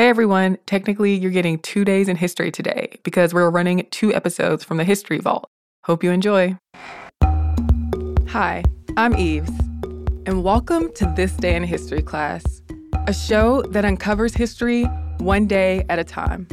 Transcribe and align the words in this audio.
Hey 0.00 0.08
everyone, 0.08 0.56
technically 0.64 1.14
you're 1.14 1.30
getting 1.30 1.58
two 1.58 1.84
days 1.84 2.08
in 2.08 2.16
history 2.16 2.50
today 2.50 2.98
because 3.02 3.34
we're 3.34 3.50
running 3.50 3.86
two 3.90 4.14
episodes 4.14 4.64
from 4.64 4.78
the 4.78 4.84
History 4.84 5.18
Vault. 5.18 5.46
Hope 5.84 6.02
you 6.02 6.10
enjoy. 6.10 6.56
Hi, 8.28 8.64
I'm 8.96 9.14
Eves, 9.14 9.52
and 10.24 10.42
welcome 10.42 10.90
to 10.94 11.12
This 11.16 11.34
Day 11.34 11.54
in 11.54 11.64
History 11.64 12.00
class, 12.00 12.62
a 13.06 13.12
show 13.12 13.60
that 13.72 13.84
uncovers 13.84 14.32
history 14.32 14.84
one 15.18 15.46
day 15.46 15.84
at 15.90 15.98
a 15.98 16.04
time. 16.04 16.48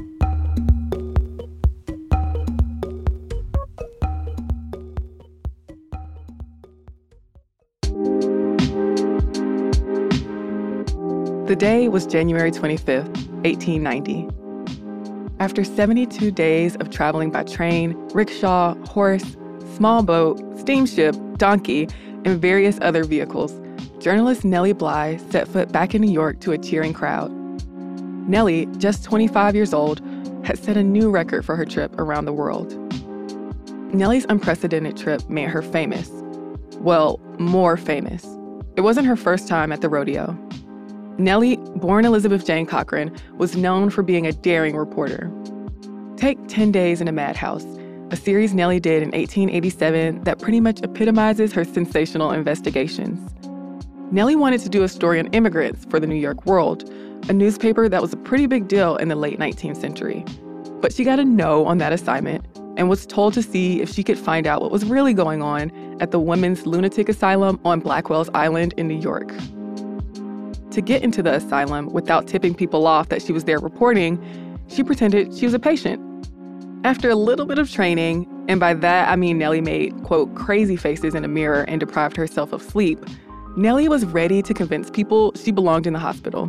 The 11.47 11.55
day 11.57 11.87
was 11.87 12.05
January 12.05 12.51
25th, 12.51 13.26
1890. 13.47 14.27
After 15.39 15.63
72 15.63 16.31
days 16.31 16.75
of 16.77 16.89
traveling 16.89 17.31
by 17.31 17.43
train, 17.43 17.93
rickshaw, 18.13 18.75
horse, 18.87 19.37
small 19.75 20.03
boat, 20.03 20.41
steamship, 20.59 21.15
donkey, 21.37 21.87
and 22.25 22.41
various 22.41 22.79
other 22.81 23.03
vehicles, 23.03 23.53
journalist 23.99 24.43
Nellie 24.43 24.73
Bly 24.73 25.17
set 25.29 25.47
foot 25.47 25.71
back 25.71 25.93
in 25.93 26.01
New 26.01 26.11
York 26.11 26.39
to 26.41 26.51
a 26.51 26.57
cheering 26.57 26.93
crowd. 26.93 27.31
Nellie, 28.27 28.65
just 28.77 29.03
25 29.03 29.55
years 29.55 29.73
old, 29.73 30.01
had 30.43 30.57
set 30.57 30.75
a 30.75 30.83
new 30.83 31.09
record 31.09 31.45
for 31.45 31.55
her 31.55 31.65
trip 31.65 31.97
around 31.99 32.25
the 32.25 32.33
world. 32.33 32.73
Nellie's 33.93 34.25
unprecedented 34.27 34.97
trip 34.97 35.29
made 35.29 35.49
her 35.49 35.61
famous. 35.61 36.09
Well, 36.79 37.19
more 37.39 37.77
famous. 37.77 38.25
It 38.75 38.81
wasn't 38.81 39.07
her 39.07 39.15
first 39.15 39.47
time 39.47 39.71
at 39.71 39.81
the 39.81 39.89
rodeo. 39.89 40.37
Nellie, 41.19 41.57
born 41.77 42.05
Elizabeth 42.05 42.45
Jane 42.45 42.67
Cochran, 42.67 43.15
was 43.37 43.57
known 43.57 43.89
for 43.89 44.03
being 44.03 44.27
a 44.27 44.31
daring 44.31 44.75
reporter. 44.75 45.31
Take 46.15 46.37
10 46.47 46.71
Days 46.71 47.01
in 47.01 47.07
a 47.07 47.11
Madhouse, 47.11 47.65
a 48.11 48.15
series 48.15 48.53
Nellie 48.53 48.79
did 48.79 49.01
in 49.01 49.09
1887 49.09 50.23
that 50.25 50.37
pretty 50.39 50.59
much 50.59 50.79
epitomizes 50.83 51.51
her 51.53 51.65
sensational 51.65 52.31
investigations. 52.31 53.33
Nellie 54.11 54.35
wanted 54.35 54.61
to 54.61 54.69
do 54.69 54.83
a 54.83 54.87
story 54.87 55.19
on 55.19 55.25
immigrants 55.27 55.85
for 55.85 55.99
the 55.99 56.05
New 56.05 56.15
York 56.15 56.45
World, 56.45 56.87
a 57.29 57.33
newspaper 57.33 57.89
that 57.89 58.01
was 58.01 58.13
a 58.13 58.17
pretty 58.17 58.45
big 58.45 58.67
deal 58.67 58.95
in 58.97 59.07
the 59.07 59.15
late 59.15 59.39
19th 59.39 59.77
century. 59.77 60.23
But 60.81 60.93
she 60.93 61.03
got 61.03 61.19
a 61.19 61.25
no 61.25 61.65
on 61.65 61.79
that 61.79 61.93
assignment 61.93 62.45
and 62.77 62.89
was 62.89 63.07
told 63.07 63.33
to 63.33 63.41
see 63.41 63.81
if 63.81 63.89
she 63.91 64.03
could 64.03 64.19
find 64.19 64.45
out 64.45 64.61
what 64.61 64.71
was 64.71 64.85
really 64.85 65.15
going 65.15 65.41
on 65.41 65.71
at 65.99 66.11
the 66.11 66.19
Women's 66.19 66.67
Lunatic 66.67 67.09
Asylum 67.09 67.59
on 67.65 67.79
Blackwell's 67.79 68.29
Island 68.35 68.75
in 68.77 68.87
New 68.87 68.99
York 68.99 69.33
to 70.77 70.81
get 70.81 71.01
into 71.01 71.23
the 71.23 71.33
asylum 71.33 71.91
without 71.91 72.27
tipping 72.27 72.53
people 72.53 72.85
off 72.85 73.09
that 73.09 73.19
she 73.23 73.33
was 73.33 73.45
there 73.45 73.57
reporting, 73.57 74.21
she 74.67 74.83
pretended 74.83 75.35
she 75.35 75.43
was 75.43 75.55
a 75.55 75.59
patient. 75.59 75.99
After 76.83 77.09
a 77.09 77.15
little 77.15 77.47
bit 77.47 77.57
of 77.57 77.71
training, 77.71 78.27
and 78.47 78.59
by 78.59 78.75
that 78.75 79.09
I 79.09 79.15
mean 79.15 79.39
Nellie 79.39 79.59
made, 79.59 80.03
quote, 80.03 80.35
crazy 80.35 80.75
faces 80.75 81.15
in 81.15 81.25
a 81.25 81.27
mirror 81.27 81.63
and 81.63 81.79
deprived 81.79 82.15
herself 82.15 82.53
of 82.53 82.61
sleep, 82.61 83.03
Nellie 83.55 83.89
was 83.89 84.05
ready 84.05 84.43
to 84.43 84.53
convince 84.53 84.91
people 84.91 85.33
she 85.33 85.51
belonged 85.51 85.87
in 85.87 85.93
the 85.93 85.99
hospital. 85.99 86.47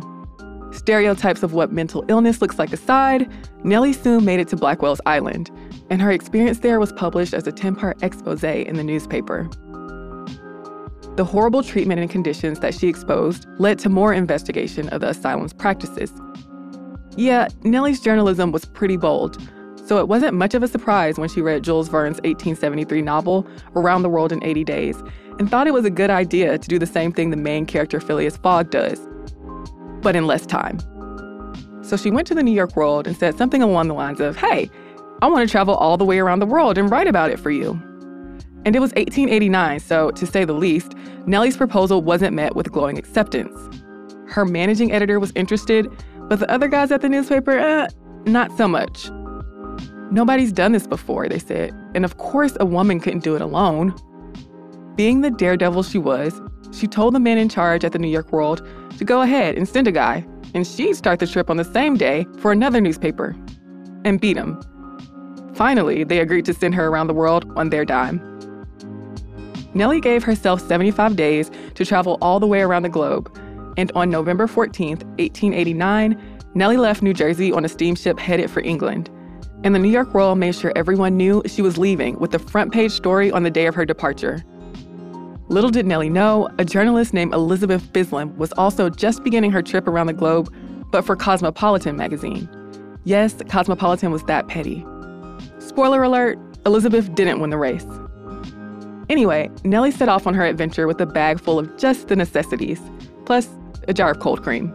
Stereotypes 0.73 1.41
of 1.41 1.53
what 1.53 1.71
mental 1.71 2.05
illness 2.07 2.39
looks 2.39 2.59
like 2.59 2.71
aside, 2.71 3.27
Nellie 3.63 3.93
soon 3.93 4.25
made 4.25 4.39
it 4.39 4.47
to 4.49 4.55
Blackwell's 4.55 5.01
Island, 5.07 5.49
and 5.89 6.03
her 6.03 6.11
experience 6.11 6.59
there 6.59 6.79
was 6.79 6.93
published 6.93 7.33
as 7.33 7.47
a 7.47 7.51
10 7.51 7.75
part 7.75 8.03
expose 8.03 8.43
in 8.43 8.75
the 8.75 8.83
newspaper. 8.83 9.49
The 11.19 11.25
horrible 11.25 11.63
treatment 11.63 11.99
and 11.99 12.09
conditions 12.09 12.61
that 12.61 12.73
she 12.73 12.87
exposed 12.87 13.45
led 13.57 13.77
to 13.79 13.89
more 13.89 14.13
investigation 14.13 14.87
of 14.87 15.01
the 15.01 15.09
asylum's 15.09 15.51
practices. 15.51 16.13
Yeah, 17.17 17.49
Nellie's 17.63 17.99
journalism 17.99 18.53
was 18.53 18.63
pretty 18.63 18.95
bold, 18.95 19.37
so 19.85 19.97
it 19.97 20.07
wasn't 20.07 20.35
much 20.35 20.53
of 20.53 20.63
a 20.63 20.67
surprise 20.69 21.17
when 21.17 21.27
she 21.27 21.41
read 21.41 21.65
Jules 21.65 21.89
Verne's 21.89 22.21
1873 22.21 23.01
novel, 23.01 23.45
Around 23.75 24.03
the 24.03 24.09
World 24.09 24.31
in 24.31 24.41
80 24.41 24.63
Days, 24.63 25.03
and 25.39 25.51
thought 25.51 25.67
it 25.67 25.73
was 25.73 25.83
a 25.83 25.89
good 25.89 26.09
idea 26.09 26.57
to 26.57 26.67
do 26.69 26.79
the 26.79 26.85
same 26.85 27.11
thing 27.11 27.31
the 27.31 27.35
main 27.35 27.65
character 27.65 27.99
Phileas 27.99 28.37
Fogg 28.37 28.69
does, 28.69 29.05
but 30.01 30.15
in 30.15 30.25
less 30.25 30.45
time. 30.45 30.79
So 31.81 31.97
she 31.97 32.11
went 32.11 32.27
to 32.27 32.33
the 32.33 32.43
New 32.43 32.53
York 32.53 32.77
World 32.77 33.07
and 33.07 33.17
said 33.17 33.37
something 33.37 33.61
along 33.61 33.89
the 33.89 33.93
lines 33.93 34.21
of, 34.21 34.37
Hey, 34.37 34.69
I 35.21 35.27
want 35.27 35.45
to 35.45 35.51
travel 35.51 35.75
all 35.75 35.97
the 35.97 36.05
way 36.05 36.19
around 36.19 36.39
the 36.39 36.45
world 36.45 36.77
and 36.77 36.89
write 36.89 37.07
about 37.07 37.29
it 37.29 37.41
for 37.41 37.51
you. 37.51 37.77
And 38.65 38.75
it 38.75 38.79
was 38.79 38.91
1889, 38.91 39.79
so 39.79 40.11
to 40.11 40.25
say 40.25 40.45
the 40.45 40.53
least, 40.53 40.93
Nellie's 41.25 41.57
proposal 41.57 42.01
wasn't 42.01 42.35
met 42.35 42.55
with 42.55 42.71
glowing 42.71 42.97
acceptance. 42.97 43.57
Her 44.27 44.45
managing 44.45 44.91
editor 44.91 45.19
was 45.19 45.31
interested, 45.35 45.87
but 46.27 46.39
the 46.39 46.51
other 46.51 46.67
guys 46.67 46.91
at 46.91 47.01
the 47.01 47.09
newspaper, 47.09 47.57
eh, 47.57 47.87
not 48.25 48.55
so 48.57 48.67
much. 48.67 49.09
Nobody's 50.11 50.51
done 50.51 50.71
this 50.71 50.87
before, 50.87 51.29
they 51.29 51.39
said, 51.39 51.73
and 51.95 52.03
of 52.03 52.17
course 52.17 52.57
a 52.59 52.65
woman 52.65 52.99
couldn't 52.99 53.23
do 53.23 53.35
it 53.35 53.41
alone. 53.41 53.93
Being 54.95 55.21
the 55.21 55.31
daredevil 55.31 55.83
she 55.83 55.97
was, 55.97 56.41
she 56.71 56.87
told 56.87 57.15
the 57.15 57.19
man 57.19 57.37
in 57.37 57.49
charge 57.49 57.85
at 57.85 57.93
the 57.93 57.99
New 57.99 58.07
York 58.07 58.31
World 58.31 58.67
to 58.97 59.05
go 59.05 59.21
ahead 59.21 59.55
and 59.55 59.67
send 59.67 59.87
a 59.87 59.91
guy, 59.91 60.25
and 60.53 60.65
she'd 60.65 60.95
start 60.95 61.19
the 61.19 61.27
trip 61.27 61.49
on 61.49 61.57
the 61.57 61.63
same 61.63 61.95
day 61.95 62.25
for 62.39 62.51
another 62.51 62.81
newspaper 62.81 63.35
and 64.03 64.19
beat 64.19 64.37
him. 64.37 64.61
Finally, 65.53 66.03
they 66.03 66.19
agreed 66.19 66.45
to 66.45 66.53
send 66.53 66.73
her 66.75 66.87
around 66.87 67.07
the 67.07 67.13
world 67.13 67.51
on 67.55 67.69
their 67.69 67.85
dime. 67.85 68.19
Nellie 69.73 70.01
gave 70.01 70.23
herself 70.23 70.65
75 70.65 71.15
days 71.15 71.51
to 71.75 71.85
travel 71.85 72.17
all 72.21 72.39
the 72.39 72.47
way 72.47 72.61
around 72.61 72.83
the 72.83 72.89
globe. 72.89 73.31
And 73.77 73.91
on 73.93 74.09
November 74.09 74.47
14, 74.47 74.97
1889, 74.97 76.39
Nellie 76.55 76.77
left 76.77 77.01
New 77.01 77.13
Jersey 77.13 77.51
on 77.51 77.63
a 77.63 77.69
steamship 77.69 78.19
headed 78.19 78.49
for 78.49 78.61
England. 78.61 79.09
And 79.63 79.75
the 79.75 79.79
New 79.79 79.89
York 79.89 80.13
World 80.13 80.37
made 80.37 80.55
sure 80.55 80.71
everyone 80.75 81.17
knew 81.17 81.43
she 81.45 81.61
was 81.61 81.77
leaving 81.77 82.17
with 82.19 82.31
the 82.31 82.39
front 82.39 82.73
page 82.73 82.91
story 82.91 83.31
on 83.31 83.43
the 83.43 83.51
day 83.51 83.67
of 83.67 83.75
her 83.75 83.85
departure. 83.85 84.43
Little 85.49 85.69
did 85.69 85.85
Nellie 85.85 86.09
know, 86.09 86.49
a 86.59 86.65
journalist 86.65 87.13
named 87.13 87.33
Elizabeth 87.33 87.91
Bisland 87.91 88.37
was 88.37 88.51
also 88.53 88.89
just 88.89 89.23
beginning 89.23 89.51
her 89.51 89.61
trip 89.61 89.87
around 89.87 90.07
the 90.07 90.13
globe, 90.13 90.53
but 90.91 91.03
for 91.03 91.15
Cosmopolitan 91.15 91.97
magazine. 91.97 92.47
Yes, 93.03 93.35
Cosmopolitan 93.49 94.11
was 94.11 94.23
that 94.23 94.47
petty. 94.47 94.85
Spoiler 95.59 96.03
alert 96.03 96.37
Elizabeth 96.65 97.13
didn't 97.15 97.39
win 97.39 97.49
the 97.49 97.57
race. 97.57 97.85
Anyway, 99.09 99.49
Nellie 99.63 99.91
set 99.91 100.07
off 100.07 100.27
on 100.27 100.35
her 100.35 100.45
adventure 100.45 100.85
with 100.85 101.01
a 101.01 101.05
bag 101.05 101.39
full 101.39 101.57
of 101.57 101.77
just 101.77 102.07
the 102.07 102.15
necessities, 102.15 102.79
plus 103.25 103.49
a 103.87 103.93
jar 103.93 104.11
of 104.11 104.19
cold 104.19 104.43
cream. 104.43 104.73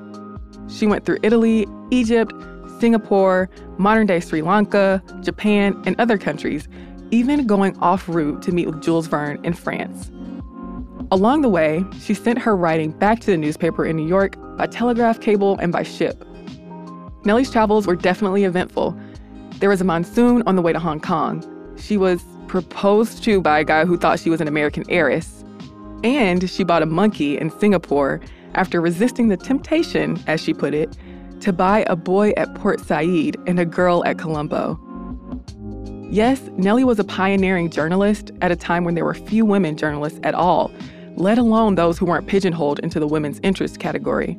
She 0.68 0.86
went 0.86 1.06
through 1.06 1.18
Italy, 1.22 1.66
Egypt, 1.90 2.32
Singapore, 2.80 3.48
modern 3.78 4.06
day 4.06 4.18
Sri 4.18 4.42
Lanka, 4.42 5.02
Japan, 5.20 5.80
and 5.86 5.98
other 6.00 6.18
countries, 6.18 6.68
even 7.12 7.46
going 7.46 7.78
off 7.78 8.08
route 8.08 8.42
to 8.42 8.50
meet 8.50 8.66
with 8.66 8.82
Jules 8.82 9.06
Verne 9.06 9.42
in 9.44 9.52
France. 9.52 10.10
Along 11.12 11.42
the 11.42 11.48
way, 11.48 11.84
she 12.00 12.12
sent 12.12 12.38
her 12.38 12.56
writing 12.56 12.90
back 12.90 13.20
to 13.20 13.26
the 13.26 13.36
newspaper 13.36 13.84
in 13.86 13.94
New 13.96 14.06
York 14.06 14.36
by 14.56 14.66
telegraph 14.66 15.20
cable 15.20 15.56
and 15.58 15.70
by 15.70 15.84
ship. 15.84 16.24
Nellie's 17.24 17.50
travels 17.50 17.86
were 17.86 17.94
definitely 17.94 18.44
eventful. 18.44 18.98
There 19.60 19.68
was 19.68 19.80
a 19.80 19.84
monsoon 19.84 20.42
on 20.46 20.56
the 20.56 20.62
way 20.62 20.72
to 20.72 20.80
Hong 20.80 21.00
Kong. 21.00 21.44
She 21.76 21.96
was 21.96 22.22
proposed 22.54 23.24
to 23.24 23.40
by 23.40 23.58
a 23.58 23.64
guy 23.64 23.84
who 23.84 23.96
thought 23.96 24.20
she 24.20 24.30
was 24.30 24.40
an 24.40 24.46
American 24.46 24.84
heiress. 24.88 25.44
And 26.04 26.48
she 26.48 26.62
bought 26.62 26.84
a 26.84 26.86
monkey 26.86 27.36
in 27.36 27.50
Singapore 27.50 28.20
after 28.54 28.80
resisting 28.80 29.26
the 29.26 29.36
temptation, 29.36 30.22
as 30.28 30.40
she 30.40 30.54
put 30.54 30.72
it, 30.72 30.96
to 31.40 31.52
buy 31.52 31.84
a 31.88 31.96
boy 31.96 32.30
at 32.36 32.54
Port 32.54 32.78
Said 32.78 33.34
and 33.48 33.58
a 33.58 33.64
girl 33.64 34.04
at 34.04 34.18
Colombo. 34.18 34.78
Yes, 36.08 36.42
Nellie 36.56 36.84
was 36.84 37.00
a 37.00 37.04
pioneering 37.04 37.70
journalist 37.70 38.30
at 38.40 38.52
a 38.52 38.56
time 38.56 38.84
when 38.84 38.94
there 38.94 39.04
were 39.04 39.14
few 39.14 39.44
women 39.44 39.76
journalists 39.76 40.20
at 40.22 40.36
all, 40.36 40.70
let 41.16 41.38
alone 41.38 41.74
those 41.74 41.98
who 41.98 42.06
weren't 42.06 42.28
pigeonholed 42.28 42.78
into 42.78 43.00
the 43.00 43.08
women's 43.08 43.40
interest 43.42 43.80
category. 43.80 44.38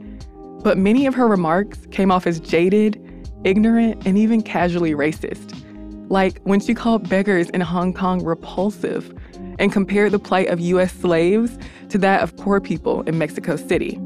But 0.63 0.77
many 0.77 1.05
of 1.05 1.15
her 1.15 1.27
remarks 1.27 1.85
came 1.91 2.11
off 2.11 2.25
as 2.25 2.39
jaded, 2.39 2.97
ignorant, 3.43 4.07
and 4.07 4.17
even 4.17 4.41
casually 4.41 4.93
racist 4.93 5.64
like 6.09 6.39
when 6.43 6.59
she 6.59 6.73
called 6.73 7.09
beggars 7.09 7.49
in 7.49 7.61
Hong 7.61 7.93
Kong 7.93 8.23
repulsive 8.23 9.13
and 9.59 9.71
compared 9.71 10.11
the 10.11 10.19
plight 10.19 10.47
of 10.49 10.59
US 10.59 10.93
slaves 10.93 11.57
to 11.89 11.97
that 11.99 12.21
of 12.21 12.35
poor 12.37 12.59
people 12.59 13.01
in 13.03 13.17
Mexico 13.17 13.55
City. 13.55 13.99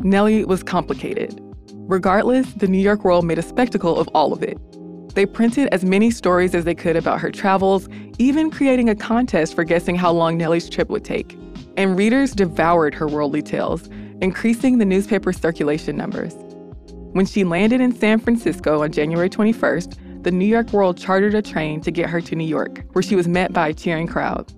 Nellie 0.00 0.44
was 0.44 0.62
complicated. 0.62 1.38
Regardless, 1.74 2.52
the 2.54 2.68
New 2.68 2.78
York 2.78 3.04
World 3.04 3.24
made 3.24 3.38
a 3.38 3.42
spectacle 3.42 3.98
of 3.98 4.08
all 4.14 4.32
of 4.32 4.42
it. 4.42 4.58
They 5.14 5.26
printed 5.26 5.68
as 5.72 5.84
many 5.84 6.10
stories 6.10 6.54
as 6.54 6.64
they 6.64 6.74
could 6.74 6.96
about 6.96 7.20
her 7.20 7.30
travels, 7.30 7.88
even 8.18 8.50
creating 8.50 8.88
a 8.88 8.94
contest 8.94 9.54
for 9.54 9.64
guessing 9.64 9.96
how 9.96 10.12
long 10.12 10.38
Nellie's 10.38 10.70
trip 10.70 10.88
would 10.88 11.04
take. 11.04 11.36
And 11.76 11.98
readers 11.98 12.32
devoured 12.32 12.94
her 12.94 13.08
worldly 13.08 13.42
tales, 13.42 13.88
increasing 14.20 14.78
the 14.78 14.84
newspaper's 14.84 15.38
circulation 15.38 15.96
numbers. 15.96 16.34
When 17.12 17.26
she 17.26 17.42
landed 17.42 17.80
in 17.80 17.92
San 17.92 18.20
Francisco 18.20 18.82
on 18.82 18.92
January 18.92 19.28
21st, 19.28 19.98
the 20.22 20.30
New 20.30 20.46
York 20.46 20.72
World 20.72 20.98
chartered 20.98 21.34
a 21.34 21.42
train 21.42 21.80
to 21.80 21.90
get 21.90 22.10
her 22.10 22.20
to 22.20 22.36
New 22.36 22.46
York, 22.46 22.84
where 22.92 23.02
she 23.02 23.16
was 23.16 23.26
met 23.26 23.52
by 23.52 23.68
a 23.68 23.74
cheering 23.74 24.06
crowd. 24.06 24.52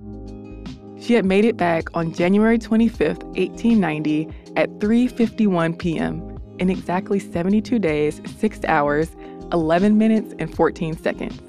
She 1.01 1.15
had 1.15 1.25
made 1.25 1.45
it 1.45 1.57
back 1.57 1.89
on 1.95 2.13
January 2.13 2.59
25, 2.59 3.23
1890 3.23 4.29
at 4.57 4.71
3:51 4.79 5.79
p.m. 5.79 6.39
in 6.59 6.71
exactly 6.71 7.19
72 7.19 7.79
days, 7.79 8.21
6 8.39 8.65
hours, 8.65 9.15
11 9.53 9.99
minutes, 9.99 10.35
and 10.39 10.55
14 10.55 10.97
seconds. 10.97 11.41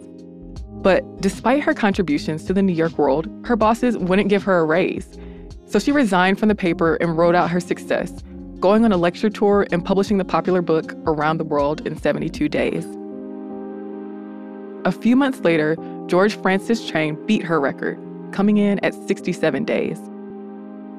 But 0.84 1.04
despite 1.22 1.64
her 1.64 1.74
contributions 1.74 2.46
to 2.46 2.54
the 2.54 2.62
New 2.62 2.74
York 2.74 2.98
World, 2.98 3.30
her 3.46 3.56
bosses 3.56 3.98
wouldn't 3.98 4.30
give 4.30 4.44
her 4.44 4.60
a 4.60 4.66
raise. 4.66 5.18
So 5.66 5.80
she 5.80 5.92
resigned 5.92 6.40
from 6.40 6.50
the 6.50 6.56
paper 6.56 6.96
and 6.96 7.18
wrote 7.18 7.36
out 7.36 7.50
her 7.50 7.60
success, 7.60 8.12
going 8.60 8.86
on 8.86 8.92
a 8.92 8.98
lecture 8.98 9.30
tour 9.30 9.66
and 9.72 9.84
publishing 9.84 10.18
the 10.18 10.26
popular 10.26 10.62
book 10.62 10.94
Around 11.06 11.38
the 11.38 11.46
World 11.46 11.88
in 11.88 11.98
72 11.98 12.50
Days. 12.50 12.86
A 14.86 14.92
few 14.92 15.16
months 15.16 15.40
later, 15.40 15.78
George 16.08 16.36
Francis 16.36 16.86
Train 16.86 17.16
beat 17.26 17.42
her 17.44 17.58
record, 17.58 17.98
coming 18.34 18.58
in 18.58 18.80
at 18.80 18.94
67 18.94 19.64
days. 19.64 19.98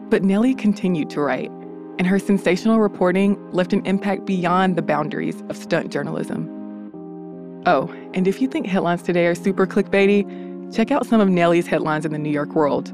But 0.08 0.22
Nellie 0.22 0.54
continued 0.54 1.10
to 1.10 1.20
write, 1.20 1.50
and 1.98 2.06
her 2.06 2.18
sensational 2.18 2.80
reporting 2.80 3.38
left 3.52 3.74
an 3.74 3.84
impact 3.84 4.24
beyond 4.24 4.76
the 4.76 4.82
boundaries 4.82 5.42
of 5.50 5.58
stunt 5.58 5.92
journalism. 5.92 6.48
Oh, 7.66 7.94
and 8.14 8.26
if 8.26 8.40
you 8.40 8.48
think 8.48 8.66
headlines 8.66 9.02
today 9.02 9.26
are 9.26 9.34
super 9.34 9.66
clickbaity, 9.66 10.74
check 10.74 10.90
out 10.90 11.06
some 11.06 11.20
of 11.20 11.28
Nellie's 11.28 11.66
headlines 11.66 12.06
in 12.06 12.12
the 12.12 12.18
New 12.18 12.30
York 12.30 12.54
World. 12.54 12.90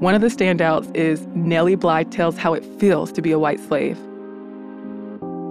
One 0.00 0.14
of 0.14 0.20
the 0.20 0.28
standouts 0.28 0.94
is 0.94 1.26
Nellie 1.34 1.74
Bly 1.74 2.04
tells 2.04 2.36
how 2.36 2.54
it 2.54 2.64
feels 2.78 3.10
to 3.12 3.22
be 3.22 3.32
a 3.32 3.40
white 3.40 3.58
slave. 3.58 3.98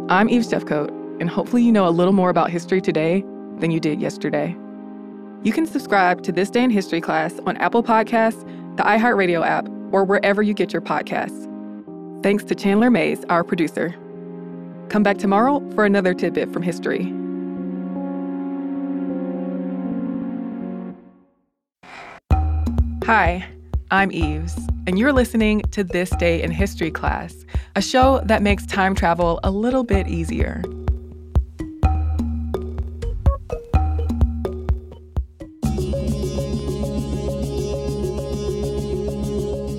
I'm 0.10 0.30
Eve 0.30 0.44
Jeffcoat, 0.44 0.92
and 1.20 1.30
hopefully 1.30 1.64
you 1.64 1.74
know 1.74 1.86
a 1.86 1.92
little 1.92 2.14
more 2.14 2.30
about 2.30 2.52
history 2.52 2.80
today 2.80 3.26
than 3.60 3.72
you 3.72 3.82
did 3.82 4.00
yesterday. 4.00 4.56
You 5.44 5.54
can 5.54 5.68
subscribe 5.68 6.24
to 6.24 6.32
This 6.32 6.50
Day 6.50 6.64
in 6.64 6.72
History 6.72 7.00
class 7.00 7.40
on 7.46 7.58
Apple 7.58 7.84
Podcasts, 7.84 8.42
the 8.76 8.84
iHeartRadio 8.84 9.46
app, 9.46 9.70
or 9.92 10.04
wherever 10.04 10.42
you 10.42 10.54
get 10.54 10.74
your 10.74 10.82
podcasts. 10.82 11.44
Thanks 12.24 12.44
to 12.46 12.56
Chandler 12.56 12.90
Mays, 12.90 13.24
our 13.30 13.44
producer. 13.44 13.96
Come 14.90 15.04
back 15.04 15.20
tomorrow 15.20 15.60
for 15.76 15.86
another 15.86 16.16
tidbit 16.16 16.52
from 16.52 16.64
history. 16.64 17.14
Hi, 23.06 23.48
I'm 23.92 24.12
Eves, 24.12 24.58
and 24.88 24.98
you're 24.98 25.14
listening 25.14 25.62
to 25.72 25.84
This 25.84 26.10
Day 26.18 26.42
in 26.42 26.52
History 26.52 26.92
class, 26.92 27.46
a 27.76 27.82
show 27.82 28.22
that 28.26 28.42
makes 28.42 28.66
time 28.66 28.96
travel 28.96 29.40
a 29.44 29.52
little 29.52 29.84
bit 29.84 30.08
easier. 30.08 30.64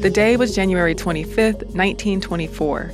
The 0.01 0.11
day 0.11 0.37
was 0.37 0.55
January 0.55 0.95
25th, 0.95 1.75
1924. 1.75 2.93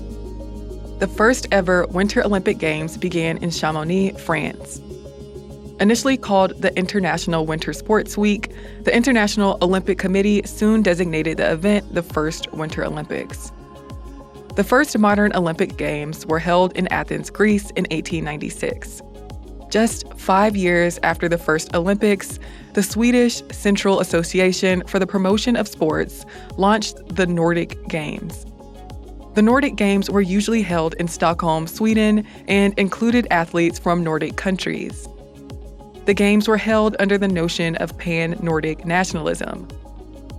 The 1.00 1.06
first 1.06 1.46
ever 1.52 1.86
Winter 1.88 2.24
Olympic 2.24 2.56
Games 2.56 2.96
began 2.96 3.36
in 3.36 3.50
Chamonix, 3.50 4.12
France. 4.18 4.80
Initially 5.80 6.16
called 6.16 6.62
the 6.62 6.74
International 6.78 7.44
Winter 7.44 7.74
Sports 7.74 8.16
Week, 8.16 8.50
the 8.84 8.96
International 8.96 9.58
Olympic 9.60 9.98
Committee 9.98 10.40
soon 10.46 10.80
designated 10.80 11.36
the 11.36 11.52
event 11.52 11.94
the 11.94 12.02
first 12.02 12.50
Winter 12.54 12.82
Olympics. 12.82 13.52
The 14.56 14.64
first 14.64 14.96
modern 14.96 15.36
Olympic 15.36 15.76
Games 15.76 16.24
were 16.24 16.38
held 16.38 16.74
in 16.74 16.88
Athens, 16.88 17.28
Greece 17.28 17.68
in 17.72 17.84
1896. 17.90 19.02
Just 19.74 20.06
five 20.14 20.54
years 20.54 21.00
after 21.02 21.28
the 21.28 21.36
first 21.36 21.74
Olympics, 21.74 22.38
the 22.74 22.82
Swedish 22.84 23.42
Central 23.50 23.98
Association 23.98 24.86
for 24.86 25.00
the 25.00 25.06
Promotion 25.08 25.56
of 25.56 25.66
Sports 25.66 26.24
launched 26.56 27.04
the 27.08 27.26
Nordic 27.26 27.84
Games. 27.88 28.46
The 29.34 29.42
Nordic 29.42 29.74
Games 29.74 30.08
were 30.08 30.20
usually 30.20 30.62
held 30.62 30.94
in 31.00 31.08
Stockholm, 31.08 31.66
Sweden, 31.66 32.24
and 32.46 32.72
included 32.78 33.26
athletes 33.32 33.80
from 33.80 34.04
Nordic 34.04 34.36
countries. 34.36 35.08
The 36.04 36.14
Games 36.14 36.46
were 36.46 36.56
held 36.56 36.94
under 37.00 37.18
the 37.18 37.26
notion 37.26 37.74
of 37.78 37.98
pan 37.98 38.38
Nordic 38.40 38.86
nationalism. 38.86 39.66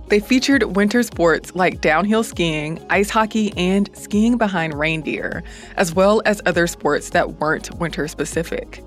They 0.08 0.18
featured 0.18 0.62
winter 0.76 1.02
sports 1.02 1.54
like 1.54 1.82
downhill 1.82 2.24
skiing, 2.24 2.82
ice 2.88 3.10
hockey, 3.10 3.52
and 3.58 3.90
skiing 3.94 4.38
behind 4.38 4.72
reindeer, 4.72 5.42
as 5.76 5.92
well 5.94 6.22
as 6.24 6.40
other 6.46 6.66
sports 6.66 7.10
that 7.10 7.32
weren't 7.32 7.78
winter 7.78 8.08
specific. 8.08 8.82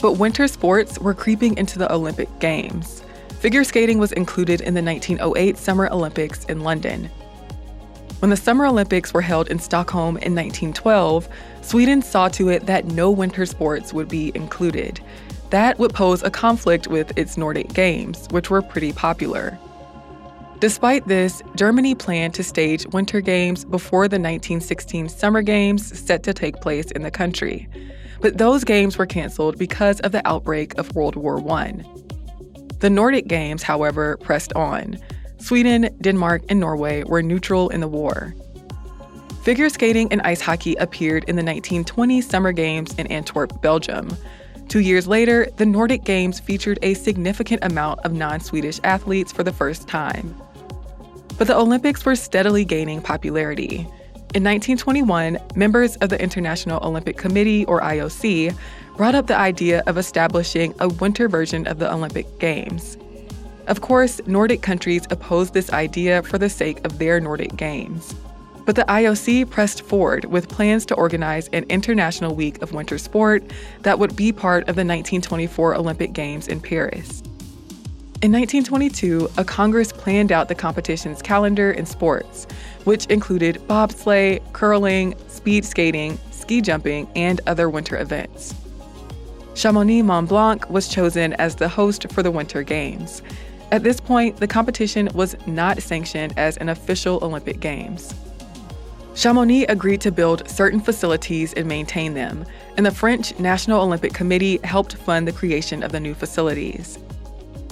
But 0.00 0.12
winter 0.14 0.48
sports 0.48 0.98
were 0.98 1.14
creeping 1.14 1.56
into 1.56 1.78
the 1.78 1.92
Olympic 1.92 2.28
Games. 2.40 3.02
Figure 3.40 3.64
skating 3.64 3.98
was 3.98 4.12
included 4.12 4.60
in 4.60 4.74
the 4.74 4.82
1908 4.82 5.58
Summer 5.58 5.88
Olympics 5.90 6.44
in 6.44 6.60
London. 6.60 7.10
When 8.20 8.30
the 8.30 8.36
Summer 8.36 8.64
Olympics 8.64 9.12
were 9.12 9.20
held 9.20 9.48
in 9.48 9.58
Stockholm 9.58 10.16
in 10.16 10.34
1912, 10.34 11.28
Sweden 11.60 12.00
saw 12.00 12.28
to 12.28 12.48
it 12.48 12.64
that 12.66 12.86
no 12.86 13.10
winter 13.10 13.44
sports 13.44 13.92
would 13.92 14.08
be 14.08 14.32
included, 14.34 15.00
that 15.50 15.78
would 15.78 15.92
pose 15.92 16.22
a 16.22 16.30
conflict 16.30 16.88
with 16.88 17.16
its 17.18 17.36
Nordic 17.36 17.72
Games, 17.74 18.26
which 18.30 18.50
were 18.50 18.62
pretty 18.62 18.92
popular. 18.92 19.58
Despite 20.58 21.06
this, 21.06 21.42
Germany 21.54 21.94
planned 21.94 22.32
to 22.34 22.42
stage 22.42 22.86
Winter 22.86 23.20
Games 23.20 23.64
before 23.64 24.08
the 24.08 24.16
1916 24.16 25.10
Summer 25.10 25.42
Games 25.42 25.98
set 25.98 26.22
to 26.22 26.32
take 26.32 26.62
place 26.62 26.90
in 26.92 27.02
the 27.02 27.10
country. 27.10 27.68
But 28.20 28.38
those 28.38 28.64
games 28.64 28.96
were 28.96 29.06
canceled 29.06 29.58
because 29.58 30.00
of 30.00 30.12
the 30.12 30.26
outbreak 30.26 30.76
of 30.78 30.94
World 30.94 31.16
War 31.16 31.38
I. 31.52 31.74
The 32.80 32.90
Nordic 32.90 33.28
Games, 33.28 33.62
however, 33.62 34.16
pressed 34.18 34.52
on. 34.54 34.98
Sweden, 35.38 35.88
Denmark, 36.00 36.42
and 36.48 36.60
Norway 36.60 37.04
were 37.04 37.22
neutral 37.22 37.68
in 37.68 37.80
the 37.80 37.88
war. 37.88 38.34
Figure 39.42 39.68
skating 39.68 40.10
and 40.10 40.22
ice 40.22 40.40
hockey 40.40 40.74
appeared 40.76 41.24
in 41.24 41.36
the 41.36 41.42
1920 41.42 42.22
Summer 42.22 42.52
Games 42.52 42.94
in 42.94 43.06
Antwerp, 43.08 43.60
Belgium. 43.60 44.16
Two 44.68 44.80
years 44.80 45.06
later, 45.06 45.46
the 45.56 45.66
Nordic 45.66 46.04
Games 46.04 46.40
featured 46.40 46.78
a 46.82 46.94
significant 46.94 47.62
amount 47.62 48.00
of 48.00 48.14
non 48.14 48.40
Swedish 48.40 48.80
athletes 48.84 49.32
for 49.32 49.42
the 49.42 49.52
first 49.52 49.86
time. 49.86 50.34
But 51.36 51.46
the 51.46 51.56
Olympics 51.56 52.06
were 52.06 52.16
steadily 52.16 52.64
gaining 52.64 53.02
popularity. 53.02 53.86
In 54.34 54.42
1921, 54.42 55.38
members 55.54 55.94
of 55.98 56.08
the 56.08 56.20
International 56.20 56.84
Olympic 56.84 57.16
Committee, 57.16 57.64
or 57.66 57.80
IOC, 57.80 58.52
brought 58.96 59.14
up 59.14 59.28
the 59.28 59.36
idea 59.36 59.84
of 59.86 59.96
establishing 59.96 60.74
a 60.80 60.88
winter 60.88 61.28
version 61.28 61.68
of 61.68 61.78
the 61.78 61.92
Olympic 61.92 62.40
Games. 62.40 62.98
Of 63.68 63.80
course, 63.80 64.20
Nordic 64.26 64.60
countries 64.60 65.06
opposed 65.10 65.54
this 65.54 65.72
idea 65.72 66.24
for 66.24 66.36
the 66.36 66.50
sake 66.50 66.84
of 66.84 66.98
their 66.98 67.20
Nordic 67.20 67.54
Games. 67.54 68.12
But 68.66 68.74
the 68.74 68.82
IOC 68.86 69.50
pressed 69.50 69.82
forward 69.82 70.24
with 70.24 70.48
plans 70.48 70.84
to 70.86 70.96
organize 70.96 71.46
an 71.52 71.62
international 71.68 72.34
week 72.34 72.60
of 72.60 72.72
winter 72.72 72.98
sport 72.98 73.44
that 73.82 74.00
would 74.00 74.16
be 74.16 74.32
part 74.32 74.62
of 74.62 74.74
the 74.74 74.84
1924 74.84 75.76
Olympic 75.76 76.12
Games 76.12 76.48
in 76.48 76.60
Paris. 76.60 77.22
In 78.24 78.32
1922, 78.32 79.28
a 79.36 79.44
Congress 79.44 79.92
planned 79.92 80.32
out 80.32 80.48
the 80.48 80.54
competition's 80.54 81.20
calendar 81.20 81.70
in 81.72 81.84
sports, 81.84 82.46
which 82.84 83.04
included 83.08 83.56
bobsleigh, 83.68 84.40
curling, 84.54 85.14
speed 85.28 85.62
skating, 85.66 86.18
ski 86.30 86.62
jumping, 86.62 87.06
and 87.14 87.42
other 87.46 87.68
winter 87.68 87.98
events. 87.98 88.54
Chamonix 89.54 90.00
Mont 90.00 90.30
Blanc 90.30 90.70
was 90.70 90.88
chosen 90.88 91.34
as 91.34 91.56
the 91.56 91.68
host 91.68 92.10
for 92.12 92.22
the 92.22 92.30
Winter 92.30 92.62
Games. 92.62 93.20
At 93.70 93.82
this 93.82 94.00
point, 94.00 94.38
the 94.38 94.48
competition 94.48 95.10
was 95.12 95.36
not 95.46 95.82
sanctioned 95.82 96.32
as 96.38 96.56
an 96.56 96.70
official 96.70 97.22
Olympic 97.22 97.60
Games. 97.60 98.14
Chamonix 99.14 99.66
agreed 99.66 100.00
to 100.00 100.10
build 100.10 100.48
certain 100.48 100.80
facilities 100.80 101.52
and 101.52 101.68
maintain 101.68 102.14
them, 102.14 102.46
and 102.78 102.86
the 102.86 102.90
French 102.90 103.38
National 103.38 103.82
Olympic 103.82 104.14
Committee 104.14 104.60
helped 104.64 104.94
fund 104.94 105.28
the 105.28 105.32
creation 105.32 105.82
of 105.82 105.92
the 105.92 106.00
new 106.00 106.14
facilities. 106.14 106.98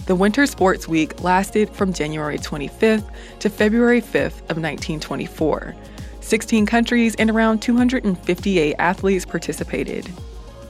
The 0.07 0.17
Winter 0.17 0.47
Sports 0.47 0.89
Week 0.89 1.23
lasted 1.23 1.71
from 1.71 1.93
January 1.93 2.37
25th 2.37 3.09
to 3.39 3.49
February 3.49 4.03
5th 4.03 4.41
of 4.51 4.59
1924. 4.59 5.77
16 6.21 6.67
countries 6.67 7.15
and 7.21 7.31
around 7.31 7.63
258 7.63 8.75
athletes 8.81 9.25
participated. 9.25 10.11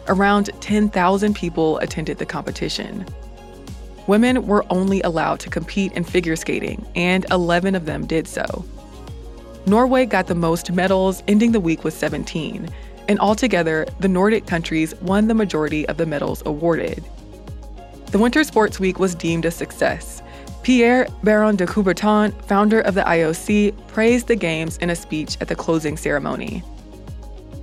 Around 0.09 0.51
10,000 0.61 1.35
people 1.35 1.79
attended 1.79 2.19
the 2.19 2.27
competition. 2.27 3.07
Women 4.07 4.47
were 4.47 4.67
only 4.69 5.01
allowed 5.01 5.41
to 5.41 5.51
compete 5.51 5.93
in 5.93 6.05
figure 6.05 6.37
skating, 6.37 6.85
and 6.95 7.25
11 7.31 7.75
of 7.75 7.87
them 7.87 8.07
did 8.07 8.29
so. 8.29 8.67
Norway 9.65 10.05
got 10.05 10.27
the 10.27 10.35
most 10.35 10.73
medals, 10.73 11.23
ending 11.27 11.53
the 11.53 11.61
week 11.61 11.85
with 11.85 11.95
17. 11.95 12.69
And 13.09 13.19
altogether, 13.19 13.87
the 13.99 14.09
Nordic 14.09 14.47
countries 14.47 14.95
won 14.97 15.29
the 15.29 15.35
majority 15.35 15.89
of 15.89 15.97
the 15.97 16.07
medals 16.07 16.43
awarded. 16.45 17.03
The 18.12 18.19
Winter 18.19 18.45
Sports 18.45 18.78
Week 18.78 18.99
was 18.99 19.14
deemed 19.14 19.47
a 19.47 19.50
success. 19.50 20.21
Pierre 20.62 21.09
Baron 21.23 21.57
de 21.57 21.64
Coubertin, 21.64 22.31
founder 22.45 22.83
of 22.83 22.92
the 22.92 23.00
IOC, 23.00 23.88
praised 23.88 24.26
the 24.26 24.37
Games 24.37 24.76
in 24.76 24.90
a 24.90 24.95
speech 24.95 25.38
at 25.40 25.49
the 25.49 25.54
closing 25.57 25.97
ceremony. 25.97 26.62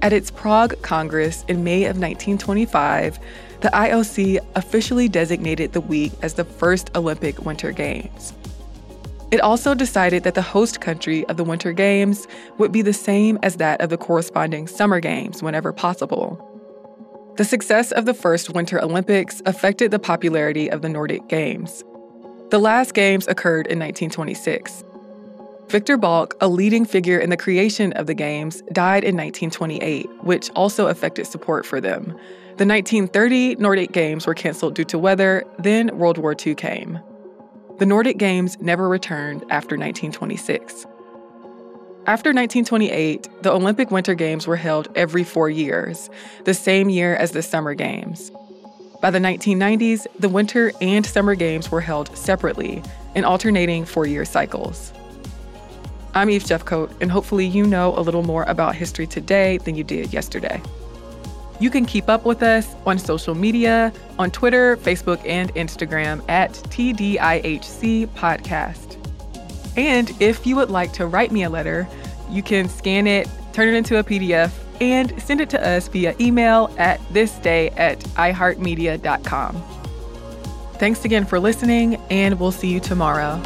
At 0.02 0.12
its 0.12 0.32
Prague 0.32 0.82
Congress 0.82 1.46
in 1.48 1.64
May 1.64 1.84
of 1.84 1.98
1925, 1.98 3.20
the 3.62 3.68
IOC 3.68 4.40
officially 4.56 5.08
designated 5.08 5.74
the 5.74 5.82
week 5.82 6.14
as 6.24 6.34
the 6.34 6.46
first 6.46 6.90
Olympic 6.96 7.46
Winter 7.46 7.72
Games. 7.72 8.34
It 9.30 9.42
also 9.42 9.76
decided 9.76 10.24
that 10.24 10.34
the 10.34 10.42
host 10.42 10.82
country 10.82 11.28
of 11.28 11.38
the 11.38 11.44
Winter 11.44 11.74
Games 11.74 12.28
would 12.58 12.72
be 12.72 12.82
the 12.82 12.92
same 12.92 13.38
as 13.44 13.58
that 13.58 13.82
of 13.82 13.92
the 13.92 13.98
corresponding 13.98 14.66
Summer 14.66 15.00
Games 15.00 15.44
whenever 15.44 15.72
possible. 15.72 16.49
The 17.40 17.46
success 17.46 17.94
of 17.94 18.04
the 18.04 18.14
first 18.14 18.50
Winter 18.50 18.82
Olympics 18.82 19.42
affected 19.46 19.92
the 19.92 19.98
popularity 19.98 20.70
of 20.70 20.82
the 20.82 20.90
Nordic 20.90 21.30
Games. 21.30 21.86
The 22.50 22.60
last 22.60 22.94
Games 22.94 23.30
occurred 23.30 23.66
in 23.68 23.80
1926. 23.80 24.84
Viktor 25.70 25.98
Balck, 25.98 26.34
a 26.42 26.50
leading 26.50 26.84
figure 26.84 27.18
in 27.18 27.30
the 27.30 27.38
creation 27.38 27.94
of 27.94 28.08
the 28.08 28.14
Games, 28.14 28.62
died 28.74 29.06
in 29.06 29.16
1928, 29.16 30.10
which 30.22 30.50
also 30.50 30.88
affected 30.88 31.28
support 31.28 31.66
for 31.66 31.80
them. 31.80 32.08
The 32.58 32.66
1930 32.66 33.56
Nordic 33.56 33.94
Games 33.94 34.28
were 34.28 34.34
canceled 34.34 34.76
due 34.76 34.84
to 34.84 35.00
weather, 35.00 35.46
then 35.60 35.98
World 35.98 36.18
War 36.18 36.36
II 36.46 36.56
came. 36.56 37.00
The 37.78 37.86
Nordic 37.86 38.18
Games 38.18 38.60
never 38.60 38.90
returned 38.90 39.44
after 39.44 39.78
1926. 39.78 40.86
After 42.08 42.30
1928, 42.30 43.28
the 43.44 43.52
Olympic 43.52 43.92
Winter 43.92 44.16
Games 44.16 44.48
were 44.48 44.56
held 44.56 44.88
every 44.96 45.24
four 45.24 45.50
years, 45.50 46.10
the 46.46 46.54
same 46.54 46.90
year 46.90 47.16
as 47.16 47.32
the 47.32 47.44
Summer 47.44 47.76
Games. 47.76 48.32
By 49.02 49.12
the 49.12 49.20
1990s, 49.20 50.08
the 50.18 50.30
Winter 50.30 50.72
and 50.82 51.06
Summer 51.06 51.36
Games 51.36 51.70
were 51.70 51.82
held 51.82 52.16
separately 52.18 52.82
in 53.16 53.26
alternating 53.26 53.86
four 53.86 54.08
year 54.08 54.26
cycles. 54.26 54.92
I'm 56.16 56.30
Eve 56.30 56.44
Jeffcoat, 56.44 56.90
and 57.02 57.12
hopefully, 57.12 57.46
you 57.46 57.68
know 57.68 57.96
a 57.98 58.02
little 58.02 58.24
more 58.24 58.44
about 58.44 58.76
history 58.76 59.06
today 59.06 59.58
than 59.60 59.76
you 59.76 59.84
did 59.84 60.12
yesterday. 60.12 60.62
You 61.60 61.70
can 61.70 61.86
keep 61.86 62.10
up 62.10 62.26
with 62.26 62.42
us 62.42 62.76
on 62.86 62.98
social 62.98 63.36
media 63.36 63.94
on 64.18 64.32
Twitter, 64.32 64.78
Facebook, 64.78 65.24
and 65.28 65.54
Instagram 65.56 66.28
at 66.30 66.54
TDIHC 66.54 68.08
Podcast. 68.08 68.99
And 69.80 70.12
if 70.20 70.46
you 70.46 70.58
would 70.58 70.70
like 70.70 70.92
to 70.94 71.08
write 71.08 71.32
me 71.32 71.44
a 71.44 71.50
letter, 71.50 71.88
you 72.30 72.44
can 72.44 72.68
scan 72.68 73.08
it, 73.08 73.30
turn 73.54 73.70
it 73.70 73.76
into 73.76 73.98
a 73.98 74.04
PDF, 74.04 74.52
and 74.82 75.22
send 75.22 75.40
it 75.40 75.50
to 75.52 75.66
us 75.66 75.88
via 75.88 76.14
email 76.20 76.70
at 76.78 77.00
thisday 77.14 77.72
at 77.78 77.98
iheartmedia.com. 78.00 79.64
Thanks 80.74 81.06
again 81.06 81.26
for 81.26 81.40
listening, 81.40 81.96
and 82.10 82.38
we'll 82.42 82.52
see 82.52 82.68
you 82.68 82.82
tomorrow. 82.82 83.42